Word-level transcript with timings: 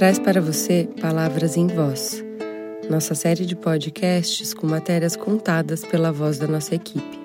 traz 0.00 0.18
para 0.18 0.40
você 0.40 0.88
Palavras 0.98 1.58
em 1.58 1.66
Voz, 1.66 2.24
nossa 2.88 3.14
série 3.14 3.44
de 3.44 3.54
podcasts 3.54 4.54
com 4.54 4.66
matérias 4.66 5.14
contadas 5.14 5.84
pela 5.84 6.10
voz 6.10 6.38
da 6.38 6.46
nossa 6.46 6.74
equipe. 6.74 7.20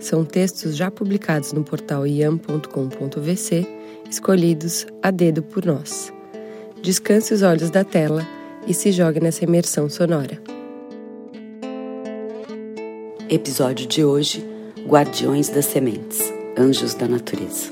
São 0.00 0.24
textos 0.24 0.74
já 0.74 0.90
publicados 0.90 1.52
no 1.52 1.62
portal 1.62 2.06
iam.com.vc, 2.06 3.66
escolhidos 4.08 4.86
a 5.02 5.10
dedo 5.10 5.42
por 5.42 5.66
nós. 5.66 6.10
Descanse 6.80 7.34
os 7.34 7.42
olhos 7.42 7.68
da 7.68 7.84
tela 7.84 8.26
e 8.66 8.72
se 8.72 8.90
jogue 8.90 9.20
nessa 9.20 9.44
imersão 9.44 9.90
sonora. 9.90 10.40
Episódio 13.28 13.86
de 13.86 14.02
hoje: 14.02 14.42
Guardiões 14.86 15.50
das 15.50 15.66
Sementes 15.66 16.22
Anjos 16.56 16.94
da 16.94 17.06
Natureza. 17.06 17.70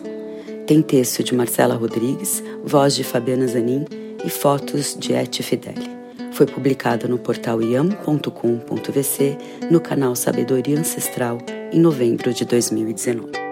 Tem 0.66 0.82
texto 0.82 1.24
de 1.24 1.34
Marcela 1.34 1.74
Rodrigues, 1.74 2.44
voz 2.62 2.94
de 2.94 3.02
Fabiana 3.02 3.46
Zanin 3.46 3.86
e 4.26 4.30
fotos 4.30 4.96
de 4.98 5.12
Eti 5.12 5.42
Fideli. 5.42 5.88
Foi 6.32 6.46
publicado 6.46 7.08
no 7.08 7.16
portal 7.16 7.62
iam.com.vc 7.62 9.38
no 9.70 9.80
canal 9.80 10.16
Sabedoria 10.16 10.78
Ancestral 10.78 11.38
em 11.72 11.80
novembro 11.80 12.34
de 12.34 12.44
2019. 12.44 13.45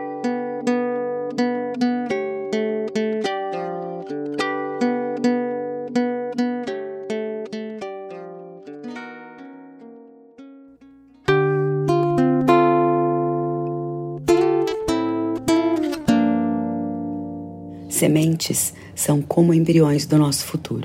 Sementes 17.95 18.75
são 18.93 19.23
como 19.23 19.55
embriões 19.55 20.05
do 20.05 20.19
nosso 20.19 20.45
futuro, 20.47 20.85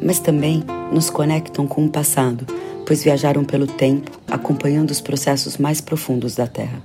mas 0.00 0.20
também 0.20 0.62
nos 0.92 1.10
conectam 1.10 1.66
com 1.66 1.84
o 1.84 1.88
passado, 1.88 2.46
pois 2.86 3.02
viajaram 3.02 3.44
pelo 3.44 3.66
tempo, 3.66 4.12
acompanhando 4.28 4.92
os 4.92 5.00
processos 5.00 5.58
mais 5.58 5.80
profundos 5.80 6.36
da 6.36 6.46
Terra. 6.46 6.80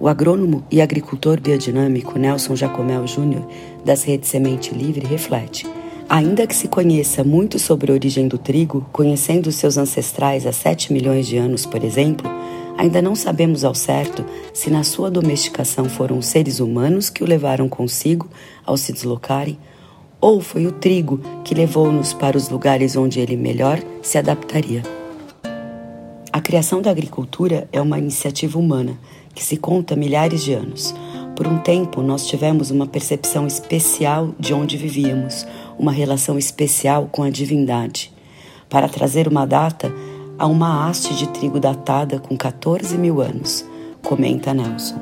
O 0.00 0.08
agrônomo 0.08 0.64
e 0.72 0.82
agricultor 0.82 1.40
biodinâmico 1.40 2.18
Nelson 2.18 2.56
Jacomel 2.56 3.06
Júnior, 3.06 3.46
das 3.84 4.02
redes 4.02 4.28
Semente 4.28 4.74
Livre, 4.74 5.06
reflete: 5.06 5.68
ainda 6.08 6.44
que 6.44 6.56
se 6.56 6.66
conheça 6.66 7.22
muito 7.22 7.60
sobre 7.60 7.92
a 7.92 7.94
origem 7.94 8.26
do 8.26 8.38
trigo, 8.38 8.84
conhecendo 8.90 9.52
seus 9.52 9.78
ancestrais 9.78 10.44
há 10.48 10.52
7 10.52 10.92
milhões 10.92 11.28
de 11.28 11.36
anos, 11.36 11.64
por 11.64 11.84
exemplo, 11.84 12.28
Ainda 12.80 13.02
não 13.02 13.14
sabemos 13.14 13.62
ao 13.62 13.74
certo 13.74 14.24
se 14.54 14.70
na 14.70 14.82
sua 14.82 15.10
domesticação 15.10 15.84
foram 15.84 16.22
seres 16.22 16.60
humanos 16.60 17.10
que 17.10 17.22
o 17.22 17.26
levaram 17.26 17.68
consigo 17.68 18.26
ao 18.64 18.74
se 18.78 18.90
deslocarem, 18.90 19.58
ou 20.18 20.40
foi 20.40 20.66
o 20.66 20.72
trigo 20.72 21.20
que 21.44 21.54
levou-nos 21.54 22.14
para 22.14 22.38
os 22.38 22.48
lugares 22.48 22.96
onde 22.96 23.20
ele 23.20 23.36
melhor 23.36 23.78
se 24.00 24.16
adaptaria. 24.16 24.82
A 26.32 26.40
criação 26.40 26.80
da 26.80 26.90
agricultura 26.90 27.68
é 27.70 27.82
uma 27.82 27.98
iniciativa 27.98 28.58
humana 28.58 28.98
que 29.34 29.44
se 29.44 29.58
conta 29.58 29.94
milhares 29.94 30.42
de 30.42 30.54
anos. 30.54 30.94
Por 31.36 31.46
um 31.46 31.58
tempo, 31.58 32.00
nós 32.00 32.26
tivemos 32.26 32.70
uma 32.70 32.86
percepção 32.86 33.46
especial 33.46 34.34
de 34.38 34.54
onde 34.54 34.78
vivíamos, 34.78 35.46
uma 35.78 35.92
relação 35.92 36.38
especial 36.38 37.10
com 37.12 37.22
a 37.22 37.28
divindade. 37.28 38.10
Para 38.70 38.88
trazer 38.88 39.28
uma 39.28 39.44
data, 39.44 39.92
a 40.40 40.46
uma 40.46 40.88
haste 40.88 41.14
de 41.14 41.28
trigo 41.28 41.60
datada 41.60 42.18
com 42.18 42.34
14 42.34 42.96
mil 42.96 43.20
anos, 43.20 43.62
comenta 44.02 44.54
Nelson. 44.54 44.98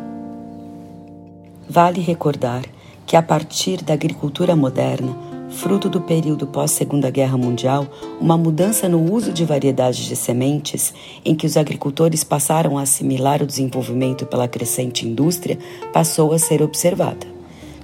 Vale 1.71 2.01
recordar 2.01 2.65
que, 3.07 3.15
a 3.15 3.23
partir 3.23 3.85
da 3.85 3.95
agricultura 3.95 4.57
moderna, 4.57 5.17
fruto 5.49 5.89
do 5.89 6.01
período 6.01 6.45
pós-Segunda 6.49 7.09
Guerra 7.09 7.39
Mundial, 7.39 7.87
uma 8.21 8.37
mudança 8.37 8.89
no 8.89 9.13
uso 9.13 9.33
de 9.33 9.45
variedades 9.45 10.07
de 10.07 10.17
sementes, 10.17 10.93
em 11.25 11.37
que 11.37 11.47
os 11.47 11.57
agricultores 11.57 12.25
passaram 12.25 12.77
a 12.77 12.83
assimilar 12.83 13.41
o 13.41 13.47
desenvolvimento 13.47 14.27
pela 14.27 14.49
crescente 14.49 15.07
indústria, 15.07 15.57
passou 15.93 16.33
a 16.33 16.39
ser 16.41 16.63
observada. 16.63 17.29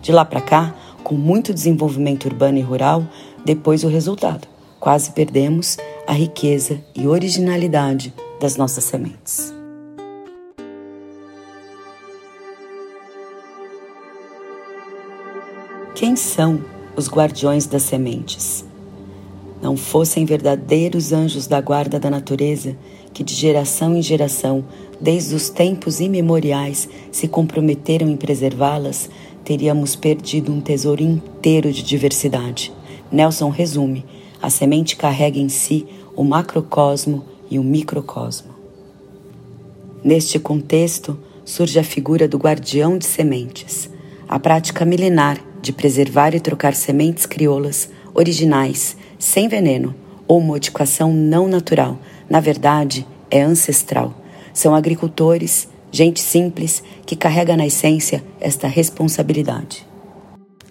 De 0.02 0.10
lá 0.10 0.24
para 0.24 0.40
cá, 0.40 0.74
com 1.04 1.14
muito 1.14 1.54
desenvolvimento 1.54 2.24
urbano 2.24 2.58
e 2.58 2.62
rural, 2.62 3.04
depois 3.44 3.84
o 3.84 3.88
resultado. 3.88 4.53
Quase 4.84 5.12
perdemos 5.12 5.78
a 6.06 6.12
riqueza 6.12 6.78
e 6.94 7.06
originalidade 7.06 8.12
das 8.38 8.58
nossas 8.58 8.84
sementes. 8.84 9.50
Quem 15.94 16.14
são 16.16 16.62
os 16.94 17.08
guardiões 17.08 17.64
das 17.66 17.84
sementes? 17.84 18.62
Não 19.62 19.74
fossem 19.74 20.26
verdadeiros 20.26 21.14
anjos 21.14 21.46
da 21.46 21.62
guarda 21.62 21.98
da 21.98 22.10
natureza 22.10 22.76
que, 23.14 23.24
de 23.24 23.34
geração 23.34 23.96
em 23.96 24.02
geração, 24.02 24.66
desde 25.00 25.34
os 25.34 25.48
tempos 25.48 25.98
imemoriais, 25.98 26.90
se 27.10 27.26
comprometeram 27.26 28.06
em 28.06 28.18
preservá-las, 28.18 29.08
teríamos 29.42 29.96
perdido 29.96 30.52
um 30.52 30.60
tesouro 30.60 31.02
inteiro 31.02 31.72
de 31.72 31.82
diversidade. 31.82 32.70
Nelson 33.10 33.48
resume 33.48 34.04
a 34.40 34.50
semente 34.50 34.96
carrega 34.96 35.38
em 35.38 35.48
si 35.48 35.86
o 36.16 36.24
macrocosmo 36.24 37.24
e 37.50 37.58
o 37.58 37.62
microcosmo. 37.64 38.52
Neste 40.02 40.38
contexto, 40.38 41.18
surge 41.44 41.78
a 41.78 41.84
figura 41.84 42.26
do 42.28 42.38
guardião 42.38 42.98
de 42.98 43.06
sementes, 43.06 43.90
a 44.28 44.38
prática 44.38 44.84
milenar 44.84 45.38
de 45.60 45.72
preservar 45.72 46.34
e 46.34 46.40
trocar 46.40 46.74
sementes 46.74 47.24
crioulas 47.24 47.88
originais, 48.14 48.96
sem 49.18 49.48
veneno 49.48 49.94
ou 50.28 50.40
modificação 50.40 51.12
não 51.12 51.48
natural, 51.48 51.98
na 52.28 52.38
verdade, 52.40 53.06
é 53.30 53.40
ancestral. 53.42 54.14
São 54.52 54.74
agricultores, 54.74 55.68
gente 55.90 56.20
simples 56.20 56.82
que 57.06 57.16
carrega 57.16 57.56
na 57.56 57.66
essência 57.66 58.22
esta 58.40 58.68
responsabilidade. 58.68 59.86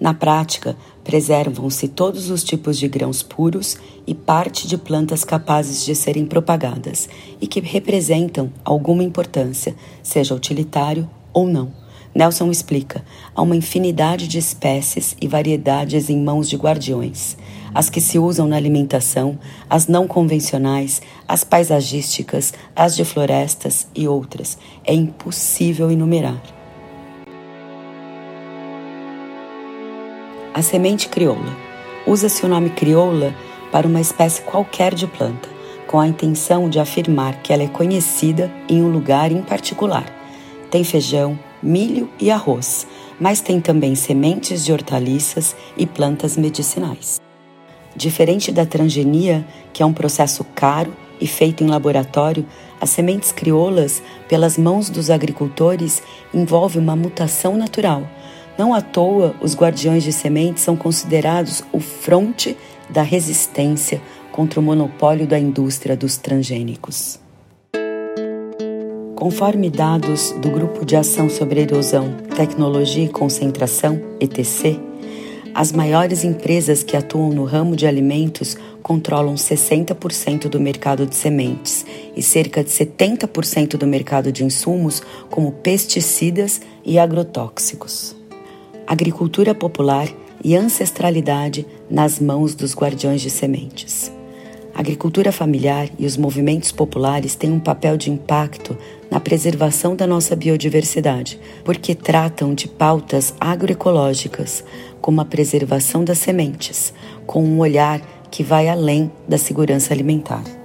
Na 0.04 0.14
prática, 0.14 0.76
preservam-se 1.02 1.88
todos 1.88 2.30
os 2.30 2.44
tipos 2.44 2.78
de 2.78 2.90
grãos 2.90 3.24
puros 3.24 3.78
e 4.06 4.14
parte 4.14 4.68
de 4.68 4.78
plantas 4.78 5.24
capazes 5.24 5.86
de 5.86 5.96
serem 5.96 6.26
propagadas 6.26 7.08
e 7.40 7.48
que 7.48 7.62
representam 7.62 8.52
alguma 8.66 9.02
importância, 9.02 9.74
seja 10.04 10.36
utilitário 10.36 11.10
ou 11.32 11.48
não. 11.48 11.72
Nelson 12.14 12.52
explica: 12.52 13.02
há 13.34 13.42
uma 13.42 13.56
infinidade 13.56 14.28
de 14.28 14.38
espécies 14.38 15.16
e 15.22 15.26
variedades 15.26 16.10
em 16.10 16.22
mãos 16.22 16.50
de 16.50 16.58
guardiões. 16.58 17.38
As 17.74 17.90
que 17.90 18.02
se 18.02 18.20
usam 18.20 18.46
na 18.46 18.58
alimentação, 18.58 19.40
as 19.70 19.88
não 19.88 20.06
convencionais, 20.06 21.02
as 21.26 21.46
paisagísticas, 21.46 22.54
as 22.76 22.94
de 22.94 23.06
florestas 23.06 23.88
e 23.96 24.06
outras. 24.06 24.58
É 24.84 24.94
impossível 24.94 25.90
enumerar. 25.90 26.63
A 30.54 30.62
semente 30.62 31.10
crioula. 31.10 31.58
Usa-se 32.06 32.46
o 32.46 32.48
nome 32.48 32.70
crioula 32.70 33.34
para 33.72 33.88
uma 33.88 34.00
espécie 34.00 34.44
qualquer 34.44 34.94
de 34.94 35.08
planta, 35.08 35.50
com 35.88 36.00
a 36.00 36.08
intenção 36.08 36.70
de 36.70 36.80
afirmar 36.80 37.42
que 37.42 37.52
ela 37.52 37.64
é 37.64 37.68
conhecida 37.68 38.52
em 38.70 38.84
um 38.84 38.92
lugar 38.92 39.32
em 39.32 39.42
particular. 39.42 40.06
Tem 40.70 40.84
feijão, 40.84 41.40
milho 41.62 42.08
e 42.20 42.30
arroz, 42.30 42.86
mas 43.20 43.42
tem 43.42 43.60
também 43.60 43.96
sementes 43.96 44.64
de 44.64 44.72
hortaliças 44.72 45.56
e 45.76 45.88
plantas 45.88 46.38
medicinais. 46.38 47.20
Diferente 47.96 48.52
da 48.52 48.64
transgenia, 48.64 49.44
que 49.74 49.82
é 49.82 49.86
um 49.86 49.94
processo 49.94 50.46
caro 50.54 50.94
e 51.20 51.26
feito 51.26 51.64
em 51.64 51.68
laboratório, 51.68 52.46
as 52.80 52.92
sementes 52.92 53.32
crioulas, 53.32 54.04
pelas 54.30 54.56
mãos 54.56 54.88
dos 54.88 55.10
agricultores, 55.10 56.04
envolve 56.32 56.78
uma 56.78 56.96
mutação 56.96 57.58
natural 57.58 58.04
não 58.58 58.74
à 58.74 58.82
toa, 58.82 59.36
os 59.42 59.56
guardiões 59.56 60.04
de 60.04 60.12
sementes 60.12 60.64
são 60.64 60.76
considerados 60.76 61.64
o 61.72 61.80
fronte 61.80 62.56
da 62.90 63.02
resistência 63.02 64.02
contra 64.32 64.60
o 64.60 64.64
monopólio 64.64 65.26
da 65.26 65.40
indústria 65.40 65.96
dos 65.98 66.18
transgênicos. 66.18 67.20
Conforme 69.16 69.70
dados 69.70 70.32
do 70.42 70.52
Grupo 70.52 70.86
de 70.86 70.96
Ação 70.96 71.30
sobre 71.30 71.62
Erosão, 71.62 72.14
Tecnologia 72.36 73.06
e 73.06 73.10
Concentração, 73.10 74.02
ETC, 74.20 74.80
as 75.56 75.72
maiores 75.72 76.24
empresas 76.24 76.84
que 76.84 76.98
atuam 76.98 77.30
no 77.30 77.46
ramo 77.46 77.76
de 77.76 77.86
alimentos 77.86 78.58
controlam 78.82 79.36
60% 79.36 80.50
do 80.50 80.60
mercado 80.60 81.06
de 81.06 81.16
sementes 81.16 81.86
e 82.16 82.24
cerca 82.24 82.64
de 82.64 82.72
70% 82.72 83.78
do 83.78 83.88
mercado 83.88 84.32
de 84.32 84.44
insumos, 84.44 85.02
como 85.30 85.52
pesticidas 85.52 86.60
e 86.84 86.98
agrotóxicos 86.98 88.23
agricultura 88.88 89.56
popular 89.56 90.08
e 90.44 90.56
ancestralidade 90.56 91.66
nas 91.90 92.20
mãos 92.20 92.54
dos 92.54 92.76
guardiões 92.76 93.22
de 93.22 93.30
sementes. 93.30 94.12
A 94.76 94.80
agricultura 94.80 95.32
familiar 95.32 95.88
e 96.00 96.06
os 96.06 96.18
movimentos 96.18 96.72
populares 96.72 97.36
têm 97.36 97.52
um 97.52 97.60
papel 97.60 97.96
de 97.96 98.10
impacto 98.10 98.76
na 99.10 99.20
preservação 99.20 99.96
da 99.96 100.08
nossa 100.08 100.36
biodiversidade, 100.36 101.40
porque 101.64 101.94
tratam 101.94 102.56
de 102.56 102.68
pautas 102.68 103.36
agroecológicas, 103.40 104.64
como 105.00 105.22
a 105.22 105.26
preservação 105.26 106.04
das 106.04 106.18
sementes, 106.18 106.92
com 107.28 107.44
um 107.44 107.60
olhar 107.60 108.02
que 108.32 108.42
vai 108.42 108.68
além 108.68 109.12
da 109.28 109.38
segurança 109.38 109.94
alimentar. 109.94 110.63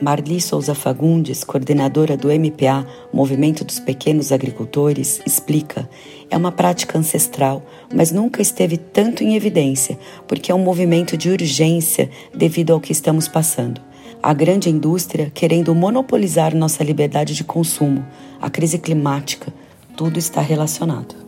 Marli 0.00 0.40
Souza 0.40 0.74
Fagundes, 0.74 1.44
coordenadora 1.44 2.16
do 2.16 2.28
MPA, 2.28 2.86
Movimento 3.12 3.64
dos 3.64 3.78
Pequenos 3.78 4.32
Agricultores, 4.32 5.20
explica: 5.24 5.88
é 6.30 6.36
uma 6.36 6.52
prática 6.52 6.98
ancestral, 6.98 7.62
mas 7.92 8.10
nunca 8.10 8.42
esteve 8.42 8.76
tanto 8.76 9.22
em 9.22 9.36
evidência, 9.36 9.98
porque 10.26 10.50
é 10.50 10.54
um 10.54 10.58
movimento 10.58 11.16
de 11.16 11.30
urgência 11.30 12.10
devido 12.34 12.72
ao 12.72 12.80
que 12.80 12.92
estamos 12.92 13.28
passando. 13.28 13.80
A 14.22 14.32
grande 14.32 14.70
indústria 14.70 15.30
querendo 15.32 15.74
monopolizar 15.74 16.54
nossa 16.54 16.82
liberdade 16.82 17.34
de 17.34 17.44
consumo, 17.44 18.04
a 18.40 18.50
crise 18.50 18.78
climática, 18.78 19.52
tudo 19.96 20.18
está 20.18 20.40
relacionado. 20.40 21.23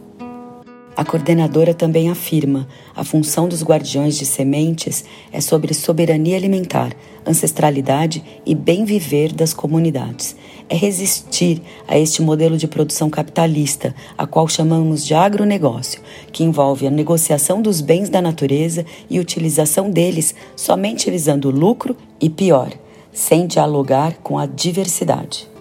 Coordenadora 1.06 1.72
também 1.72 2.10
afirma: 2.10 2.66
a 2.94 3.04
função 3.04 3.48
dos 3.48 3.62
guardiões 3.62 4.18
de 4.18 4.26
sementes 4.26 5.04
é 5.32 5.40
sobre 5.40 5.72
soberania 5.72 6.36
alimentar, 6.36 6.92
ancestralidade 7.24 8.22
e 8.44 8.54
bem 8.54 8.84
viver 8.84 9.32
das 9.32 9.54
comunidades. 9.54 10.36
É 10.68 10.76
resistir 10.76 11.62
a 11.86 11.96
este 11.96 12.20
modelo 12.20 12.58
de 12.58 12.66
produção 12.66 13.08
capitalista, 13.08 13.94
a 14.18 14.26
qual 14.26 14.48
chamamos 14.48 15.06
de 15.06 15.14
agronegócio, 15.14 16.00
que 16.32 16.42
envolve 16.42 16.86
a 16.88 16.90
negociação 16.90 17.62
dos 17.62 17.80
bens 17.80 18.08
da 18.08 18.20
natureza 18.20 18.84
e 19.08 19.20
utilização 19.20 19.88
deles 19.88 20.34
somente 20.56 21.08
visando 21.08 21.50
lucro 21.50 21.96
e, 22.20 22.28
pior, 22.28 22.72
sem 23.12 23.46
dialogar 23.46 24.14
com 24.24 24.38
a 24.38 24.44
diversidade. 24.44 25.55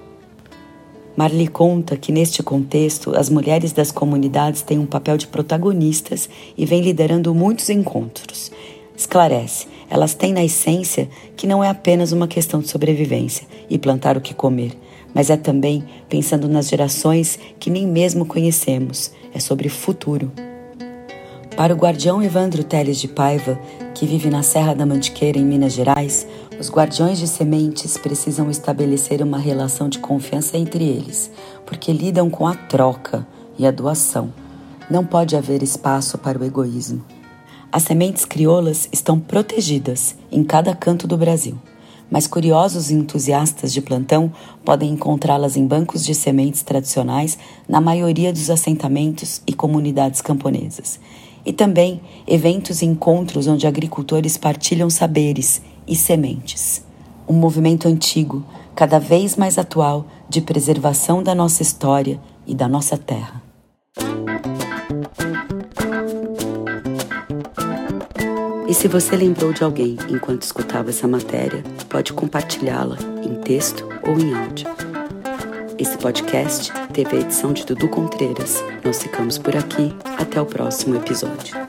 Marli 1.16 1.48
conta 1.48 1.96
que, 1.96 2.12
neste 2.12 2.44
contexto, 2.44 3.16
as 3.16 3.30
mulheres 3.30 3.72
das 3.72 3.92
comunidades 3.92 4.62
têm 4.62 4.78
um 4.78 4.86
papel 4.86 5.18
de 5.18 5.28
protagonistas 5.28 6.30
e 6.58 6.66
vem 6.66 6.82
liderando 6.82 7.34
muitos 7.34 7.70
encontros. 7.70 8.52
Esclarece, 8.98 9.68
elas 9.90 10.14
têm 10.14 10.34
na 10.34 10.44
essência 10.44 11.10
que 11.36 11.48
não 11.48 11.64
é 11.64 11.70
apenas 11.70 12.12
uma 12.12 12.28
questão 12.28 12.60
de 12.60 12.70
sobrevivência 12.70 13.48
e 13.70 13.78
plantar 13.78 14.18
o 14.18 14.22
que 14.22 14.34
comer, 14.34 14.72
mas 15.14 15.30
é 15.30 15.38
também 15.38 15.86
pensando 16.10 16.50
nas 16.50 16.68
gerações 16.68 17.40
que 17.60 17.70
nem 17.70 17.88
mesmo 17.88 18.26
conhecemos, 18.26 19.12
é 19.34 19.40
sobre 19.40 19.70
futuro. 19.70 20.32
Para 21.56 21.74
o 21.74 21.78
guardião 21.78 22.22
Evandro 22.22 22.66
Teles 22.66 23.00
de 23.00 23.08
Paiva, 23.08 23.58
que 23.94 24.06
vive 24.06 24.30
na 24.30 24.44
Serra 24.44 24.76
da 24.76 24.86
Mantiqueira, 24.86 25.40
em 25.40 25.46
Minas 25.46 25.72
Gerais, 25.72 26.28
os 26.60 26.70
guardiões 26.70 27.18
de 27.18 27.30
sementes 27.30 27.98
precisam 27.98 28.52
estabelecer 28.52 29.22
uma 29.22 29.38
relação 29.38 29.88
de 29.88 30.00
confiança 30.00 30.58
entre 30.58 30.84
eles, 30.84 31.32
porque 31.66 31.94
lidam 31.94 32.30
com 32.30 32.46
a 32.46 32.56
troca 32.56 33.26
e 33.58 33.66
a 33.66 33.72
doação. 33.72 34.34
Não 34.92 35.06
pode 35.06 35.34
haver 35.34 35.64
espaço 35.64 36.18
para 36.18 36.38
o 36.38 36.44
egoísmo. 36.44 37.02
As 37.72 37.84
sementes 37.84 38.26
crioulas 38.26 38.90
estão 38.92 39.18
protegidas 39.18 40.14
em 40.30 40.44
cada 40.44 40.76
canto 40.76 41.08
do 41.08 41.16
Brasil, 41.16 41.58
mas 42.12 42.28
curiosos 42.28 42.92
e 42.92 42.96
entusiastas 42.96 43.72
de 43.72 43.82
plantão 43.82 44.30
podem 44.66 44.92
encontrá-las 44.92 45.56
em 45.56 45.66
bancos 45.66 46.04
de 46.04 46.14
sementes 46.14 46.64
tradicionais 46.64 47.38
na 47.68 47.80
maioria 47.80 48.34
dos 48.34 48.50
assentamentos 48.50 49.42
e 49.48 49.54
comunidades 49.54 50.20
camponesas. 50.20 51.00
E 51.46 51.54
também 51.54 52.02
eventos 52.28 52.82
e 52.82 52.86
encontros 52.86 53.48
onde 53.48 53.68
agricultores 53.68 54.36
partilham 54.36 54.90
saberes 54.90 55.62
e 55.88 55.96
sementes. 55.96 56.84
Um 57.28 57.34
movimento 57.34 57.88
antigo, 57.88 58.44
cada 58.76 59.00
vez 59.00 59.36
mais 59.36 59.58
atual, 59.58 60.06
de 60.28 60.42
preservação 60.42 61.22
da 61.22 61.36
nossa 61.36 61.62
história 61.62 62.20
e 62.48 62.56
da 62.56 62.68
nossa 62.68 62.98
terra. 62.98 63.44
E 68.68 68.74
se 68.74 68.88
você 68.88 69.16
lembrou 69.16 69.54
de 69.54 69.64
alguém 69.64 69.96
enquanto 70.10 70.42
escutava 70.42 70.90
essa 70.90 71.08
matéria, 71.08 71.64
pode 71.88 72.12
compartilhá-la 72.14 72.98
em 73.24 73.36
texto 73.36 73.88
ou 74.04 74.20
em 74.20 74.34
áudio. 74.34 74.95
Esse 75.78 75.98
podcast 75.98 76.72
teve 76.94 77.18
a 77.18 77.20
edição 77.20 77.52
de 77.52 77.66
Dudu 77.66 77.90
Contreiras. 77.90 78.64
Nós 78.84 79.04
ficamos 79.04 79.38
por 79.38 79.56
aqui. 79.56 79.94
Até 80.18 80.40
o 80.40 80.46
próximo 80.46 80.96
episódio. 80.96 81.65